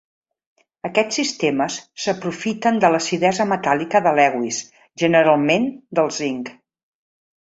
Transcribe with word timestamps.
Aquests 0.87 1.17
sistemes 1.19 1.75
s'aprofiten 2.05 2.81
de 2.85 2.91
l'acidesa 2.95 3.47
metàl·lica 3.51 4.01
de 4.07 4.15
Lewis, 4.21 4.63
generalment 5.03 5.69
del 6.01 6.11
zinc. 6.23 6.51